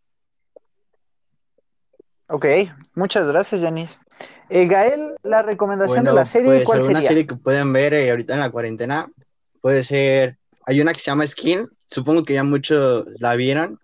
[2.33, 2.47] Ok,
[2.95, 3.99] muchas gracias, Yanis.
[4.49, 7.09] Eh, Gael, la recomendación de la serie, pues ¿cuál alguna sería?
[7.09, 9.11] serie que pueden ver eh, ahorita en la cuarentena
[9.61, 13.79] puede ser, hay una que se llama Skin, supongo que ya muchos la vieron,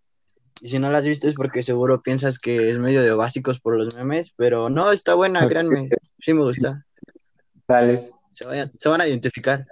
[0.61, 3.61] y si no la has visto es porque seguro piensas que es medio de básicos
[3.61, 5.89] por los memes, pero no, está buena, créanme,
[6.21, 6.85] sí me gusta,
[7.69, 8.01] Dale.
[8.31, 9.67] se, vayan- se van a identificar.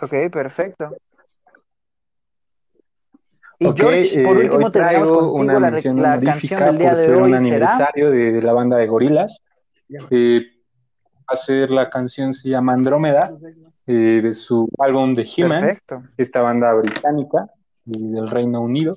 [0.00, 0.96] Ok, perfecto.
[3.62, 5.32] Y Ok, George, por eh, último, hoy terminamos traigo contigo.
[5.34, 5.96] una La, la canción
[6.64, 7.38] del día por de ser un hoy será.
[7.38, 9.38] aniversario de, de la banda de Gorilas.
[10.10, 10.40] Eh,
[11.20, 13.30] va a ser la canción se llama Andrómeda
[13.86, 15.76] eh, de su álbum The Human,
[16.16, 17.46] esta banda británica
[17.86, 18.94] eh, del Reino Unido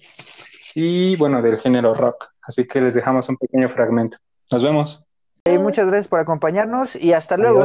[0.73, 2.25] y bueno del género rock.
[2.41, 4.17] Así que les dejamos un pequeño fragmento.
[4.51, 5.05] Nos vemos.
[5.45, 7.59] Eh, muchas gracias por acompañarnos y hasta luego.
[7.59, 7.63] Adiós.